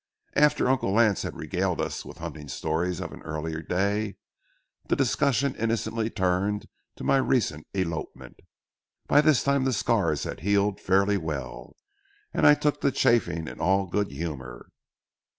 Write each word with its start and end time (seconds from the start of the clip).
After 0.35 0.67
Uncle 0.67 0.91
Lance 0.93 1.21
had 1.21 1.35
regaled 1.35 1.79
us 1.79 2.03
with 2.03 2.17
hunting 2.17 2.47
stories 2.47 2.99
of 2.99 3.11
an 3.11 3.21
early 3.21 3.61
day, 3.61 4.17
the 4.87 4.95
discussion 4.95 5.53
innocently 5.53 6.09
turned 6.09 6.67
to 6.95 7.03
my 7.03 7.17
recent 7.17 7.67
elopement. 7.75 8.39
By 9.07 9.21
this 9.21 9.43
time 9.43 9.63
the 9.63 9.71
scars 9.73 10.23
had 10.23 10.39
healed 10.39 10.81
fairly 10.81 11.17
well, 11.17 11.75
and 12.33 12.47
I 12.47 12.55
took 12.55 12.81
the 12.81 12.91
chaffing 12.91 13.47
in 13.47 13.59
all 13.59 13.85
good 13.85 14.09
humor. 14.09 14.69